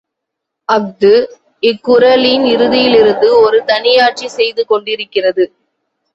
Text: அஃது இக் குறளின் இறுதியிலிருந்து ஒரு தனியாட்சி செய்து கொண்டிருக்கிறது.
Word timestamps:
அஃது 0.69 1.11
இக் 1.63 1.83
குறளின் 1.83 2.45
இறுதியிலிருந்து 2.45 3.29
ஒரு 3.41 3.63
தனியாட்சி 3.67 4.27
செய்து 4.29 4.65
கொண்டிருக்கிறது. 4.65 5.45